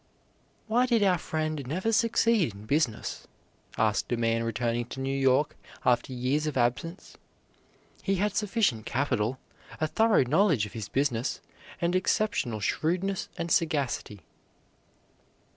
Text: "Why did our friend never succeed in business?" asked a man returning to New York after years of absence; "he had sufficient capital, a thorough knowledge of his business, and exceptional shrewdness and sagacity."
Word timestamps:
"Why 0.65 0.87
did 0.87 1.03
our 1.03 1.19
friend 1.19 1.67
never 1.67 1.91
succeed 1.91 2.55
in 2.55 2.65
business?" 2.65 3.27
asked 3.77 4.11
a 4.11 4.17
man 4.17 4.41
returning 4.41 4.85
to 4.85 4.99
New 4.99 5.15
York 5.15 5.55
after 5.85 6.11
years 6.11 6.47
of 6.47 6.57
absence; 6.57 7.17
"he 8.01 8.15
had 8.15 8.35
sufficient 8.35 8.87
capital, 8.87 9.37
a 9.79 9.85
thorough 9.85 10.23
knowledge 10.23 10.65
of 10.65 10.73
his 10.73 10.89
business, 10.89 11.39
and 11.79 11.95
exceptional 11.95 12.61
shrewdness 12.61 13.29
and 13.37 13.51
sagacity." 13.51 14.21